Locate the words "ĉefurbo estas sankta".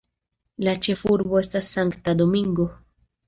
0.85-2.17